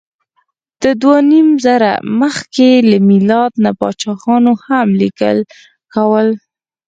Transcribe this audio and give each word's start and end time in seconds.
د 0.83 0.85
دوهنیمزره 1.01 1.93
مخکې 2.21 2.69
له 2.89 2.97
میلاد 3.09 3.51
نه 3.63 3.71
پاچاهانو 3.79 4.53
هم 4.65 4.87
لیکل 5.01 5.37
کول. 5.93 6.27